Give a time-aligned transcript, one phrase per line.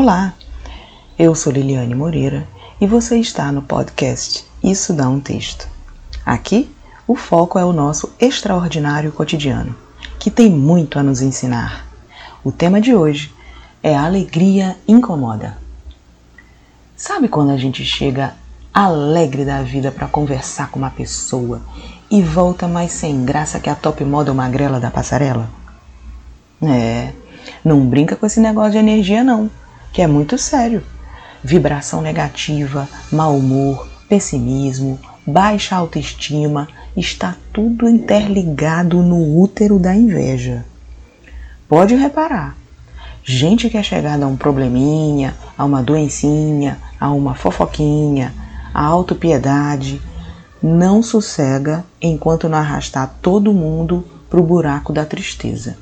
[0.00, 0.32] Olá,
[1.18, 2.46] eu sou Liliane Moreira
[2.80, 5.68] e você está no podcast Isso Dá um Texto.
[6.24, 6.72] Aqui,
[7.04, 9.74] o foco é o nosso extraordinário cotidiano,
[10.20, 11.84] que tem muito a nos ensinar.
[12.44, 13.34] O tema de hoje
[13.82, 15.58] é Alegria Incomoda.
[16.96, 18.36] Sabe quando a gente chega
[18.72, 21.60] alegre da vida para conversar com uma pessoa
[22.08, 25.50] e volta mais sem graça que a top model magrela da passarela?
[26.62, 27.12] É,
[27.64, 29.50] não brinca com esse negócio de energia não
[29.92, 30.82] que é muito sério.
[31.42, 40.64] Vibração negativa, mau humor, pessimismo, baixa autoestima, está tudo interligado no útero da inveja.
[41.68, 42.56] Pode reparar,
[43.22, 48.34] gente que é chegada a um probleminha, a uma doencinha, a uma fofoquinha,
[48.72, 50.00] a autopiedade,
[50.62, 55.76] não sossega enquanto não arrastar todo mundo para o buraco da tristeza.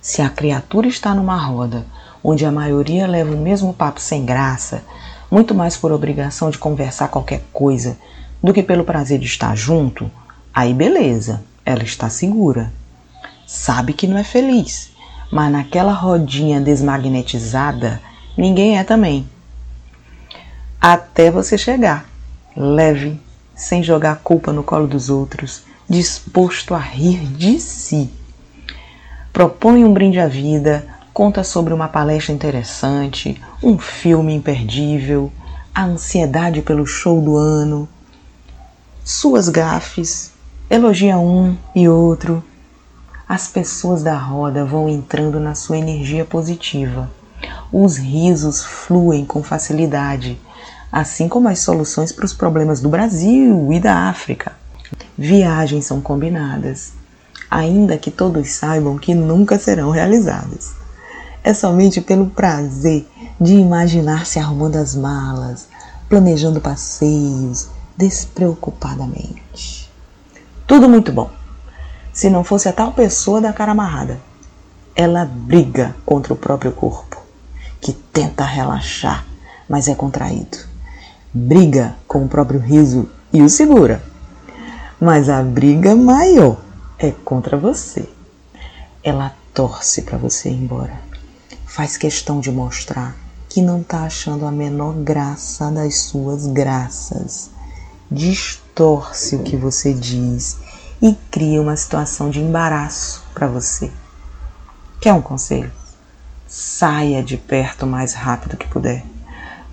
[0.00, 1.86] Se a criatura está numa roda
[2.28, 4.82] onde a maioria leva o mesmo papo sem graça,
[5.30, 7.96] muito mais por obrigação de conversar qualquer coisa
[8.42, 10.10] do que pelo prazer de estar junto,
[10.52, 12.72] aí beleza, ela está segura.
[13.46, 14.90] Sabe que não é feliz,
[15.30, 18.00] mas naquela rodinha desmagnetizada,
[18.36, 19.24] ninguém é também.
[20.80, 22.06] Até você chegar,
[22.56, 23.20] leve,
[23.54, 28.10] sem jogar a culpa no colo dos outros, disposto a rir de si.
[29.32, 35.32] Propõe um brinde à vida, conta sobre uma palestra interessante, um filme imperdível,
[35.74, 37.88] a ansiedade pelo show do ano,
[39.02, 40.32] suas gafes,
[40.68, 42.44] elogia um e outro.
[43.26, 47.10] As pessoas da roda vão entrando na sua energia positiva.
[47.72, 50.38] Os risos fluem com facilidade,
[50.92, 54.52] assim como as soluções para os problemas do Brasil e da África.
[55.16, 56.92] Viagens são combinadas,
[57.50, 60.84] ainda que todos saibam que nunca serão realizadas
[61.46, 63.06] é somente pelo prazer
[63.40, 65.68] de imaginar se arrumando as malas,
[66.08, 69.88] planejando passeios, despreocupadamente.
[70.66, 71.30] Tudo muito bom.
[72.12, 74.18] Se não fosse a tal pessoa da cara amarrada,
[74.92, 77.22] ela briga contra o próprio corpo,
[77.80, 79.24] que tenta relaxar,
[79.68, 80.58] mas é contraído.
[81.32, 84.02] Briga com o próprio riso e o segura.
[85.00, 86.56] Mas a briga maior
[86.98, 88.08] é contra você.
[89.00, 91.05] Ela torce para você ir embora
[91.76, 93.14] faz questão de mostrar
[93.50, 97.50] que não está achando a menor graça das suas graças.
[98.10, 100.56] Distorce o que você diz
[101.02, 103.92] e cria uma situação de embaraço para você.
[105.02, 105.70] Quer um conselho?
[106.48, 109.04] Saia de perto o mais rápido que puder,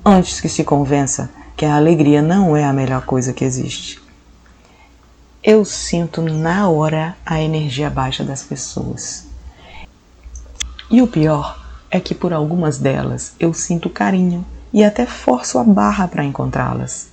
[0.03, 4.01] antes que se convença que a alegria não é a melhor coisa que existe.
[5.41, 9.25] Eu sinto na hora a energia baixa das pessoas.
[10.91, 11.62] E o pior
[11.93, 14.43] é que por algumas delas eu sinto carinho
[14.73, 17.05] e até forço a barra para encontrá-las.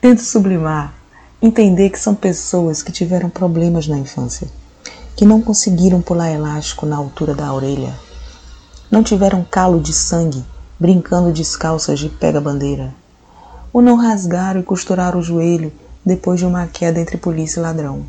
[0.00, 0.94] Tento sublimar,
[1.42, 4.46] entender que são pessoas que tiveram problemas na infância,
[5.16, 7.92] que não conseguiram pular elástico na altura da orelha,
[8.88, 10.44] não tiveram calo de sangue
[10.78, 12.94] brincando descalças de pega-bandeira,
[13.72, 15.72] ou não rasgaram e costuraram o joelho
[16.06, 18.06] depois de uma queda entre polícia e ladrão.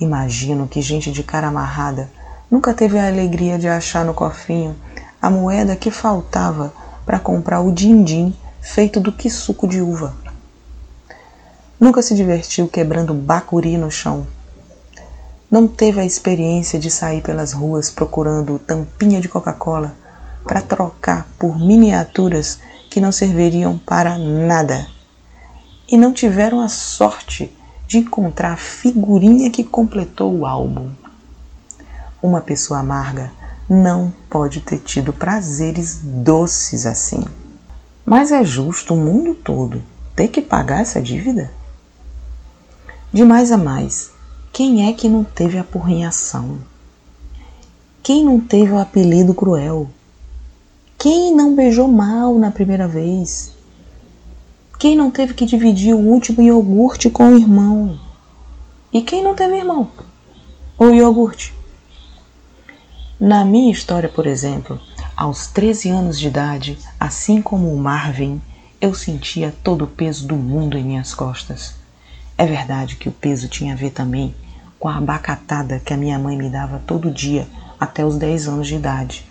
[0.00, 2.08] Imagino que gente de cara amarrada
[2.50, 4.74] Nunca teve a alegria de achar no cofrinho
[5.22, 6.72] a moeda que faltava
[7.06, 10.14] para comprar o din-din feito do que suco de uva.
[11.78, 14.26] Nunca se divertiu quebrando bacuri no chão.
[15.48, 19.94] Não teve a experiência de sair pelas ruas procurando tampinha de Coca-Cola
[20.42, 22.58] para trocar por miniaturas
[22.90, 24.88] que não serviriam para nada.
[25.88, 27.56] E não tiveram a sorte
[27.86, 30.90] de encontrar a figurinha que completou o álbum.
[32.22, 33.32] Uma pessoa amarga
[33.68, 37.24] não pode ter tido prazeres doces assim.
[38.04, 39.82] Mas é justo o mundo todo
[40.14, 41.50] ter que pagar essa dívida?
[43.10, 44.10] De mais a mais,
[44.52, 46.58] quem é que não teve a porrinhação?
[48.02, 49.88] Quem não teve o apelido cruel?
[50.98, 53.54] Quem não beijou mal na primeira vez?
[54.78, 57.98] Quem não teve que dividir o último iogurte com o irmão?
[58.92, 59.90] E quem não teve irmão?
[60.76, 61.54] Ou iogurte?
[63.20, 64.80] Na minha história, por exemplo,
[65.14, 68.40] aos 13 anos de idade, assim como o Marvin,
[68.80, 71.74] eu sentia todo o peso do mundo em minhas costas.
[72.38, 74.34] É verdade que o peso tinha a ver também
[74.78, 77.46] com a abacatada que a minha mãe me dava todo dia
[77.78, 79.30] até os 10 anos de idade.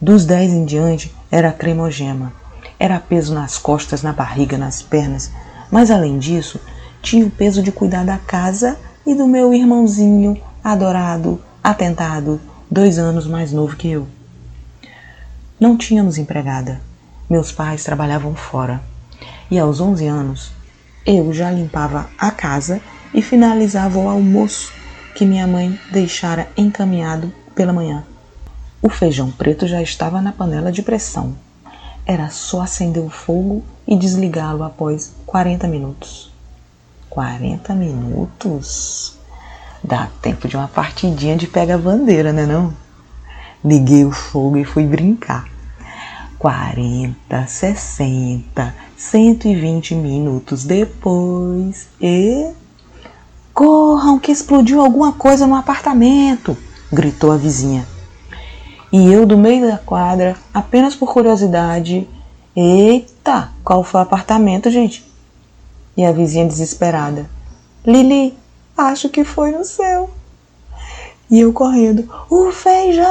[0.00, 2.32] Dos 10 em diante era cremogema,
[2.78, 5.30] era peso nas costas, na barriga, nas pernas,
[5.70, 6.58] mas além disso,
[7.02, 12.40] tinha o peso de cuidar da casa e do meu irmãozinho adorado, atentado,
[12.74, 14.08] dois anos mais novo que eu.
[15.60, 16.80] Não tínhamos empregada.
[17.30, 18.82] Meus pais trabalhavam fora.
[19.48, 20.50] E aos 11 anos,
[21.06, 22.80] eu já limpava a casa
[23.14, 24.72] e finalizava o almoço
[25.14, 28.02] que minha mãe deixara encaminhado pela manhã.
[28.82, 31.36] O feijão preto já estava na panela de pressão.
[32.04, 36.32] Era só acender o fogo e desligá-lo após 40 minutos.
[37.08, 39.16] 40 minutos?
[39.86, 42.72] Dá tempo de uma partidinha de pega-bandeira, né não?
[43.62, 45.44] Liguei o fogo e fui brincar.
[46.38, 52.50] 40, 60, 120 minutos depois e.
[53.52, 56.56] Corram que explodiu alguma coisa no apartamento!
[56.90, 57.86] gritou a vizinha.
[58.90, 62.08] E eu, do meio da quadra, apenas por curiosidade,
[62.56, 65.04] eita, qual foi o apartamento, gente?
[65.94, 67.28] E a vizinha desesperada,
[67.86, 68.34] Lili,
[68.76, 70.10] acho que foi no seu.
[71.30, 73.04] E eu correndo, o feijão!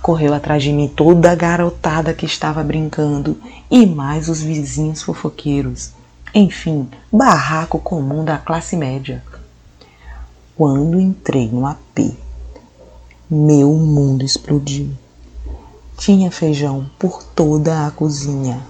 [0.00, 3.36] Correu atrás de mim toda a garotada que estava brincando
[3.70, 5.92] e mais os vizinhos fofoqueiros.
[6.34, 9.22] Enfim, barraco comum da classe média.
[10.56, 12.16] Quando entrei no AP
[13.34, 14.90] meu mundo explodiu.
[15.96, 18.62] Tinha feijão por toda a cozinha,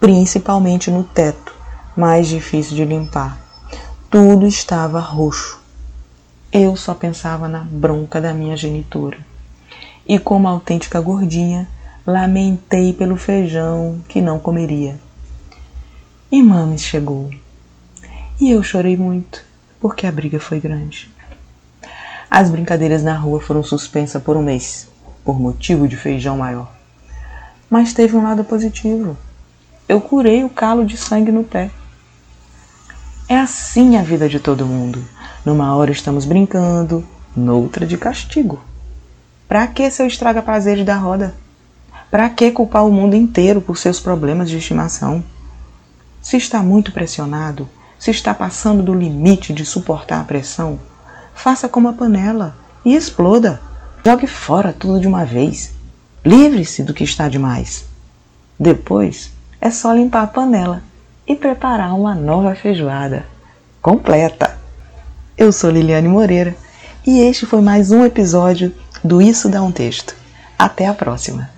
[0.00, 1.54] principalmente no teto,
[1.94, 3.38] mais difícil de limpar.
[4.10, 5.60] Tudo estava roxo.
[6.52, 9.18] Eu só pensava na bronca da minha genitora.
[10.04, 11.68] E como autêntica gordinha,
[12.04, 14.98] lamentei pelo feijão que não comeria.
[16.28, 17.30] E Mames chegou.
[18.40, 19.44] E eu chorei muito,
[19.80, 21.08] porque a briga foi grande.
[22.28, 24.88] As brincadeiras na rua foram suspensas por um mês,
[25.24, 26.68] por motivo de feijão maior.
[27.70, 29.16] Mas teve um lado positivo.
[29.88, 31.70] Eu curei o calo de sangue no pé.
[33.30, 35.04] É assim a vida de todo mundo.
[35.46, 37.06] Numa hora estamos brincando,
[37.36, 38.60] noutra de castigo.
[39.46, 41.32] Pra que seu estraga prazeres da roda?
[42.10, 45.22] Pra que culpar o mundo inteiro por seus problemas de estimação?
[46.20, 47.68] Se está muito pressionado,
[48.00, 50.80] se está passando do limite de suportar a pressão,
[51.32, 53.60] faça como a panela e exploda.
[54.04, 55.70] Jogue fora tudo de uma vez.
[56.24, 57.84] Livre-se do que está demais.
[58.58, 59.30] Depois
[59.60, 60.89] é só limpar a panela
[61.30, 63.24] e preparar uma nova feijoada
[63.80, 64.58] completa.
[65.38, 66.56] Eu sou Liliane Moreira
[67.06, 68.74] e este foi mais um episódio
[69.04, 70.16] do Isso Dá um Texto.
[70.58, 71.48] Até a próxima!